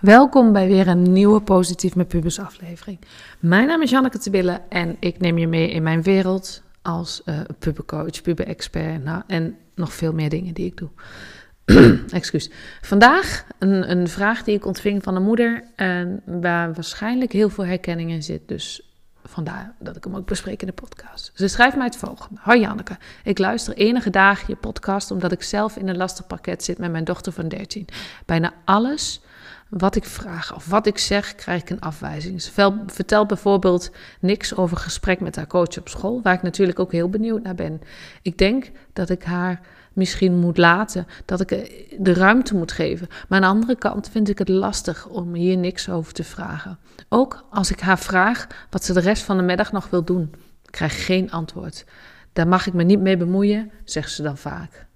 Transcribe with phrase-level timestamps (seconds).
[0.00, 2.98] Welkom bij weer een nieuwe Positief met Pubers aflevering.
[3.38, 7.40] Mijn naam is Janneke Tebille en ik neem je mee in mijn wereld als uh,
[7.58, 10.90] pubercoach, puber-expert nou, en nog veel meer dingen die ik doe.
[12.10, 12.50] Excuus.
[12.80, 17.64] Vandaag een, een vraag die ik ontving van een moeder en waar waarschijnlijk heel veel
[17.64, 18.48] herkenning in zit.
[18.48, 18.95] Dus
[19.28, 21.30] vandaar dat ik hem ook bespreek in de podcast.
[21.34, 22.40] Ze schrijft mij het volgende.
[22.42, 26.64] Hoi Janneke, ik luister enige dagen je podcast omdat ik zelf in een lastig pakket
[26.64, 27.88] zit met mijn dochter van 13.
[28.26, 29.20] Bijna alles
[29.68, 32.42] wat ik vraag of wat ik zeg, krijg ik een afwijzing.
[32.42, 36.92] Ze vertelt bijvoorbeeld niks over gesprek met haar coach op school, waar ik natuurlijk ook
[36.92, 37.80] heel benieuwd naar ben.
[38.22, 39.60] Ik denk dat ik haar
[39.96, 41.48] misschien moet laten, dat ik
[41.98, 43.08] de ruimte moet geven.
[43.28, 46.78] Maar aan de andere kant vind ik het lastig om hier niks over te vragen.
[47.08, 50.34] Ook als ik haar vraag wat ze de rest van de middag nog wil doen,
[50.64, 51.84] ik krijg geen antwoord.
[52.32, 54.86] Daar mag ik me niet mee bemoeien, zegt ze dan vaak.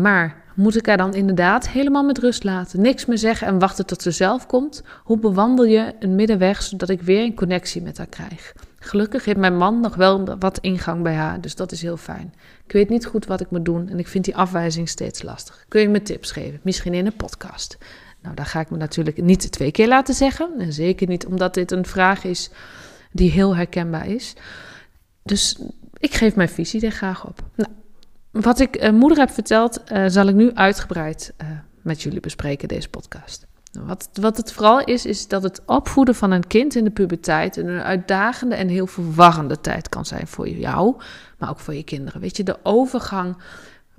[0.00, 2.80] Maar moet ik haar dan inderdaad helemaal met rust laten?
[2.80, 4.82] Niks meer zeggen en wachten tot ze zelf komt?
[5.04, 8.52] Hoe bewandel je een middenweg zodat ik weer een connectie met haar krijg?
[8.78, 12.34] Gelukkig heeft mijn man nog wel wat ingang bij haar, dus dat is heel fijn.
[12.64, 15.64] Ik weet niet goed wat ik moet doen en ik vind die afwijzing steeds lastig.
[15.68, 16.60] Kun je me tips geven?
[16.62, 17.78] Misschien in een podcast.
[18.22, 20.50] Nou, daar ga ik me natuurlijk niet twee keer laten zeggen.
[20.58, 22.50] En zeker niet omdat dit een vraag is
[23.12, 24.34] die heel herkenbaar is.
[25.22, 25.60] Dus
[25.98, 27.40] ik geef mijn visie er graag op.
[27.54, 27.70] Nou,
[28.40, 31.48] wat ik uh, moeder heb verteld, uh, zal ik nu uitgebreid uh,
[31.82, 33.46] met jullie bespreken, deze podcast.
[33.72, 37.56] Wat, wat het vooral is, is dat het opvoeden van een kind in de puberteit
[37.56, 40.96] een uitdagende en heel verwarrende tijd kan zijn voor jou,
[41.38, 42.20] maar ook voor je kinderen.
[42.20, 43.36] Weet je, de overgang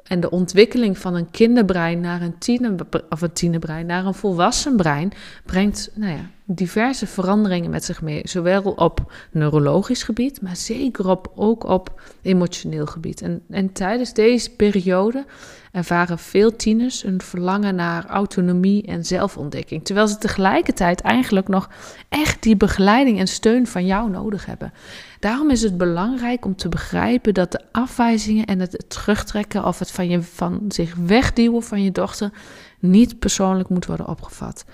[0.03, 2.75] en de ontwikkeling van een kinderbrein naar een tiener,
[3.09, 5.11] of een tienerbrein naar een volwassen brein
[5.45, 8.21] brengt nou ja, diverse veranderingen met zich mee.
[8.23, 13.21] Zowel op neurologisch gebied, maar zeker op, ook op emotioneel gebied.
[13.21, 15.25] En, en tijdens deze periode
[15.71, 19.85] ervaren veel tieners een verlangen naar autonomie en zelfontdekking.
[19.85, 21.69] Terwijl ze tegelijkertijd eigenlijk nog
[22.09, 24.73] echt die begeleiding en steun van jou nodig hebben.
[25.19, 29.91] Daarom is het belangrijk om te begrijpen dat de afwijzingen en het terugtrekken of het
[29.91, 32.31] van, je, van zich wegduwen van je dochter
[32.79, 34.65] niet persoonlijk moet worden opgevat.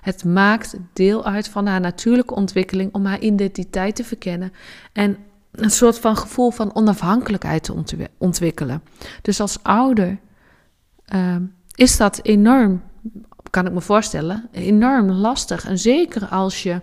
[0.00, 4.52] Het maakt deel uit van haar natuurlijke ontwikkeling om haar identiteit te verkennen
[4.92, 5.16] en
[5.50, 7.84] een soort van gevoel van onafhankelijkheid te
[8.18, 8.82] ontwikkelen.
[9.22, 10.18] Dus als ouder
[11.14, 11.36] uh,
[11.74, 12.82] is dat enorm,
[13.50, 15.66] kan ik me voorstellen, enorm lastig.
[15.66, 16.80] En zeker als je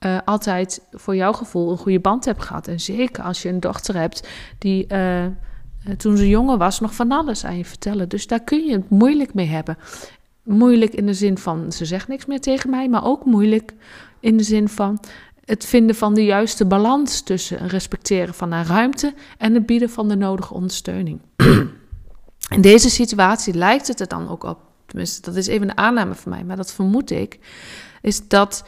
[0.00, 2.68] uh, altijd voor jouw gevoel een goede band hebt gehad.
[2.68, 5.26] En zeker als je een dochter hebt die uh,
[5.96, 8.08] toen ze jonger was nog van alles aan je vertellen.
[8.08, 9.78] Dus daar kun je het moeilijk mee hebben.
[10.42, 13.74] Moeilijk in de zin van ze zegt niks meer tegen mij, maar ook moeilijk
[14.20, 15.00] in de zin van
[15.44, 20.08] het vinden van de juiste balans tussen respecteren van haar ruimte en het bieden van
[20.08, 21.20] de nodige ondersteuning.
[22.48, 26.14] In deze situatie lijkt het er dan ook op, tenminste, dat is even een aanname
[26.14, 27.38] van mij, maar dat vermoed ik,
[28.02, 28.64] is dat,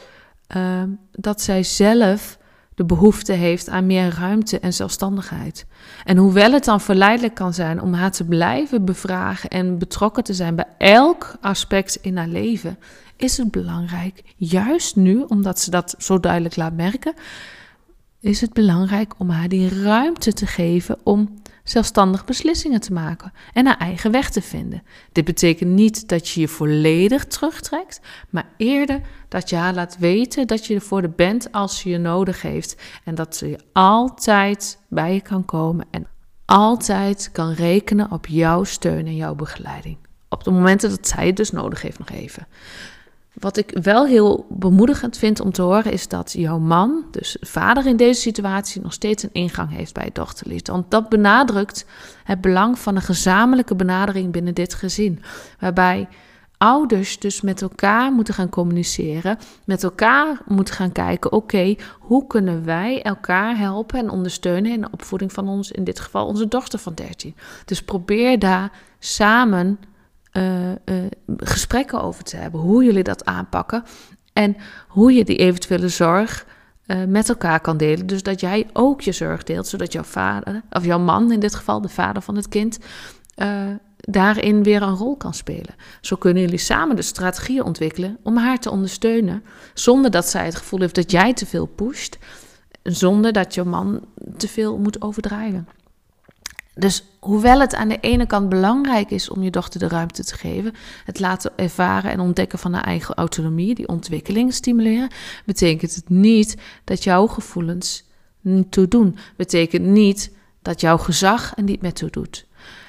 [0.55, 2.37] uh, dat zij zelf
[2.77, 5.65] de behoefte heeft aan meer ruimte en zelfstandigheid.
[6.03, 10.33] En hoewel het dan verleidelijk kan zijn om haar te blijven bevragen en betrokken te
[10.33, 12.77] zijn bij elk aspect in haar leven,
[13.15, 17.13] is het belangrijk, juist nu, omdat ze dat zo duidelijk laat merken,
[18.19, 23.65] is het belangrijk om haar die ruimte te geven om zelfstandig beslissingen te maken en
[23.65, 24.83] haar eigen weg te vinden.
[25.11, 30.47] Dit betekent niet dat je je volledig terugtrekt, maar eerder dat je haar laat weten
[30.47, 33.59] dat je er voor de bent als ze je nodig heeft en dat ze je
[33.73, 36.07] altijd bij je kan komen en
[36.45, 39.97] altijd kan rekenen op jouw steun en jouw begeleiding.
[40.29, 42.47] Op de momenten dat zij het dus nodig heeft nog even.
[43.39, 47.85] Wat ik wel heel bemoedigend vind om te horen is dat jouw man, dus vader
[47.85, 50.67] in deze situatie, nog steeds een ingang heeft bij het dochterlied.
[50.67, 51.85] Want dat benadrukt
[52.23, 55.21] het belang van een gezamenlijke benadering binnen dit gezin.
[55.59, 56.07] Waarbij
[56.57, 62.65] ouders dus met elkaar moeten gaan communiceren, met elkaar moeten gaan kijken, oké, hoe kunnen
[62.65, 66.79] wij elkaar helpen en ondersteunen in de opvoeding van ons, in dit geval onze dochter
[66.79, 67.35] van 13.
[67.65, 69.79] Dus probeer daar samen
[70.33, 70.71] uh,
[71.37, 72.59] gesprekken over te hebben.
[72.59, 73.83] Hoe jullie dat aanpakken.
[74.33, 74.55] En
[74.87, 76.45] hoe je die eventuele zorg
[76.87, 78.07] uh, met elkaar kan delen.
[78.07, 81.55] Dus dat jij ook je zorg deelt, zodat jouw vader, of jouw man in dit
[81.55, 82.79] geval, de vader van het kind,
[83.97, 85.75] daarin weer een rol kan spelen.
[86.01, 89.43] Zo kunnen jullie samen de strategieën ontwikkelen om haar te ondersteunen,
[89.73, 92.17] zonder dat zij het gevoel heeft dat jij te veel pusht,
[92.83, 94.05] zonder dat je man
[94.37, 95.67] te veel moet overdrijven.
[96.77, 100.35] Dus hoewel het aan de ene kant belangrijk is om je dochter de ruimte te
[100.35, 100.73] geven,
[101.05, 105.09] het laten ervaren en ontdekken van haar eigen autonomie, die ontwikkeling stimuleren,
[105.45, 108.03] betekent het niet dat jouw gevoelens
[108.41, 109.15] niet.
[109.35, 110.31] Betekent niet
[110.61, 112.46] dat jouw gezag er niet meer toe doet.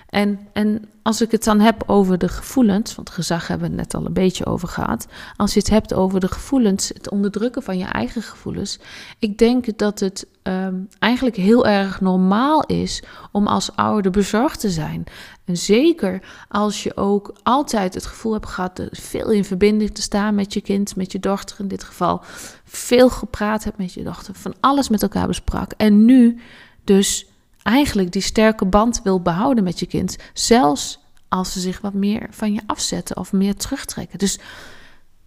[0.08, 3.82] En, en als ik het dan heb over de gevoelens, want gezag hebben we het
[3.82, 5.06] net al een beetje over gehad.
[5.36, 8.78] Als je het hebt over de gevoelens, het onderdrukken van je eigen gevoelens.
[9.18, 13.02] Ik denk dat het ehm, eigenlijk heel erg normaal is
[13.32, 15.04] om als ouder bezorgd te zijn.
[15.44, 20.34] En zeker als je ook altijd het gevoel hebt gehad veel in verbinding te staan
[20.34, 22.20] met je kind, met je dochter in dit geval.
[22.64, 25.72] Veel gepraat hebt met je dochter, van alles met elkaar besprak.
[25.76, 26.40] En nu
[26.84, 27.26] dus
[27.68, 30.16] eigenlijk die sterke band wil behouden met je kind.
[30.32, 34.18] Zelfs als ze zich wat meer van je afzetten of meer terugtrekken.
[34.18, 34.38] Dus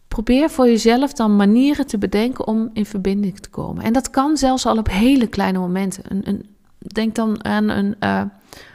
[0.07, 3.83] probeer voor jezelf dan manieren te bedenken om in verbinding te komen.
[3.83, 6.03] En dat kan zelfs al op hele kleine momenten.
[6.07, 6.45] Een, een,
[6.87, 8.21] denk dan aan een, uh,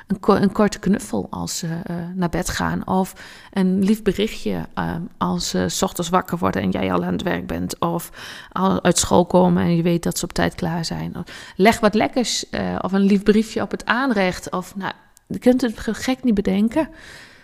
[0.06, 2.86] een, een, korte knuffel als ze uh, naar bed gaan.
[2.86, 3.12] Of
[3.52, 7.22] een lief berichtje uh, als ze s ochtends wakker worden en jij al aan het
[7.22, 7.78] werk bent.
[7.78, 8.10] Of
[8.52, 11.24] al uit school komen en je weet dat ze op tijd klaar zijn.
[11.56, 12.44] leg wat lekkers
[12.80, 14.50] of een lief briefje op het aanrecht.
[14.50, 14.92] Of nou,
[15.26, 16.88] je kunt het gek niet bedenken.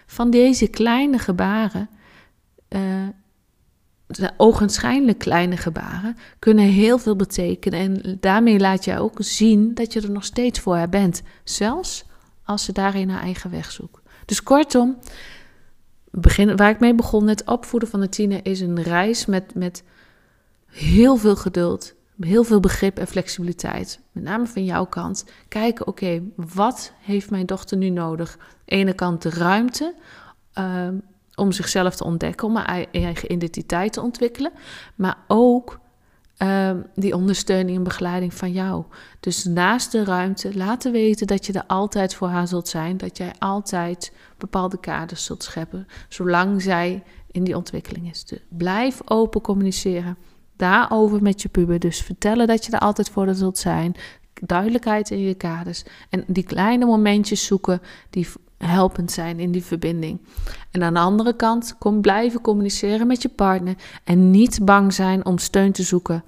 [0.07, 1.89] Van deze kleine gebaren
[4.37, 7.79] ogenschijnlijk kleine gebaren kunnen heel veel betekenen.
[7.79, 11.23] En daarmee laat je ook zien dat je er nog steeds voor haar bent.
[11.45, 12.05] Zelfs
[12.45, 14.01] als ze daarin haar eigen weg zoekt.
[14.25, 14.99] Dus kortom,
[16.57, 19.85] waar ik mee begon, het opvoeden van de tiener is een reis met, met
[20.67, 24.01] heel veel geduld, heel veel begrip en flexibiliteit.
[24.13, 25.25] Met name van jouw kant.
[25.49, 28.37] Kijken, oké, wat heeft mijn dochter nu nodig?
[28.39, 29.95] Aan de ene kant de ruimte.
[30.53, 30.97] Ehm,
[31.35, 34.53] om zichzelf te ontdekken, om haar eigen identiteit te ontwikkelen,
[34.95, 35.81] maar ook
[36.37, 38.85] ehm, die ondersteuning en begeleiding van jou.
[39.21, 43.17] Dus naast de ruimte laten weten dat je er altijd voor haar zult zijn, dat
[43.17, 48.25] jij altijd bepaalde kaders zult scheppen, zolang zij in die ontwikkeling is.
[48.25, 50.17] Dus blijf open communiceren
[50.57, 51.79] daarover met je puber.
[51.79, 53.95] Dus vertellen dat je er altijd voor zult zijn.
[54.35, 55.85] Duidelijkheid in je kaders.
[56.09, 57.81] En die kleine momentjes zoeken
[58.11, 58.29] die
[58.67, 60.21] helpend zijn in die verbinding.
[60.71, 63.75] En aan de andere kant, kom blijven communiceren met je partner
[64.05, 66.25] en niet bang zijn om steun te zoeken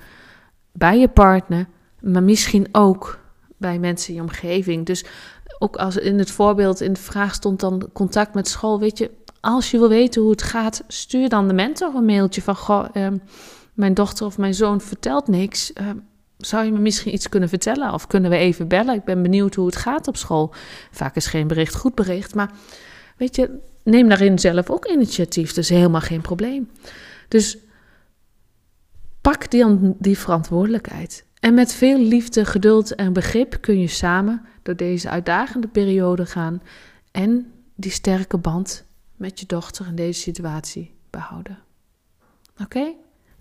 [0.72, 1.66] bij je partner,
[2.00, 3.18] maar misschien ook
[3.56, 4.86] bij mensen in je omgeving.
[4.86, 5.04] Dus
[5.58, 9.10] ook als in het voorbeeld in de vraag stond dan contact met school, weet je,
[9.40, 12.84] als je wil weten hoe het gaat, stuur dan de mentor een mailtje van goh,
[12.92, 13.18] ehm,
[13.74, 15.72] mijn dochter of mijn zoon vertelt niks.
[15.72, 15.96] Ehm,
[16.46, 17.92] zou je me misschien iets kunnen vertellen?
[17.92, 18.94] Of kunnen we even bellen?
[18.94, 20.54] Ik ben benieuwd hoe het gaat op school.
[20.90, 22.34] Vaak is geen bericht goed bericht.
[22.34, 22.50] Maar
[23.16, 25.48] weet je, neem daarin zelf ook initiatief.
[25.48, 26.70] Dat is helemaal geen probleem.
[27.28, 27.58] Dus
[29.20, 31.24] pak die, die verantwoordelijkheid.
[31.40, 36.62] En met veel liefde, geduld en begrip kun je samen door deze uitdagende periode gaan.
[37.10, 38.84] En die sterke band
[39.16, 41.58] met je dochter in deze situatie behouden.
[42.62, 42.94] Oké?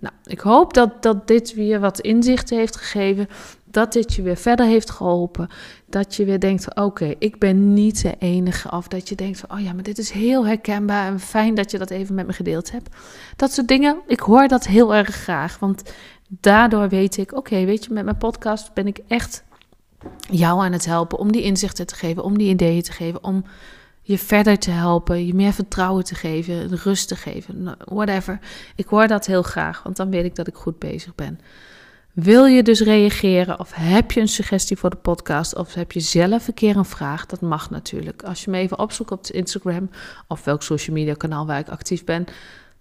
[0.03, 3.27] Nou, ik hoop dat, dat dit weer wat inzichten heeft gegeven.
[3.65, 5.49] Dat dit je weer verder heeft geholpen.
[5.85, 8.71] Dat je weer denkt: oké, ik ben niet de enige.
[8.71, 11.07] Of dat je denkt: oh ja, maar dit is heel herkenbaar.
[11.07, 12.95] En fijn dat je dat even met me gedeeld hebt.
[13.35, 15.59] Dat soort dingen, ik hoor dat heel erg graag.
[15.59, 15.83] Want
[16.27, 19.43] daardoor weet ik: oké, weet je, met mijn podcast ben ik echt
[20.29, 21.17] jou aan het helpen.
[21.17, 23.23] Om die inzichten te geven, om die ideeën te geven.
[23.23, 23.43] Om
[24.05, 28.39] je verder te helpen, je meer vertrouwen te geven, rust te geven, nou, whatever.
[28.75, 31.39] Ik hoor dat heel graag, want dan weet ik dat ik goed bezig ben.
[32.13, 35.99] Wil je dus reageren of heb je een suggestie voor de podcast of heb je
[35.99, 37.25] zelf een keer een vraag?
[37.25, 38.23] Dat mag natuurlijk.
[38.23, 39.89] Als je me even opzoekt op Instagram
[40.27, 42.25] of welk social media kanaal waar ik actief ben,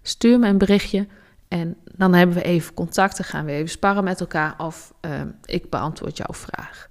[0.01, 1.07] stuur me een berichtje
[1.47, 3.17] en dan hebben we even contact.
[3.17, 6.87] Dan gaan we even sparren met elkaar of uh, ik beantwoord jouw vraag.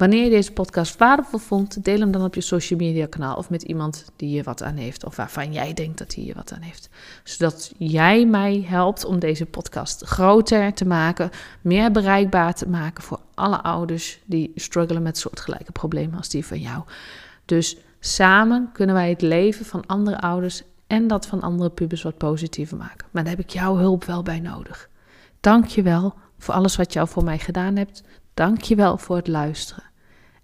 [0.00, 3.50] Wanneer je deze podcast waardevol vond, deel hem dan op je social media kanaal of
[3.50, 6.52] met iemand die je wat aan heeft of waarvan jij denkt dat hij je wat
[6.52, 6.88] aan heeft.
[7.24, 11.30] Zodat jij mij helpt om deze podcast groter te maken,
[11.60, 16.60] meer bereikbaar te maken voor alle ouders die struggelen met soortgelijke problemen als die van
[16.60, 16.82] jou.
[17.44, 22.18] Dus samen kunnen wij het leven van andere ouders en dat van andere pubers wat
[22.18, 23.06] positiever maken.
[23.10, 24.88] Maar daar heb ik jouw hulp wel bij nodig.
[25.40, 28.02] Dank je wel voor alles wat al voor mij gedaan hebt.
[28.34, 29.89] Dank je wel voor het luisteren.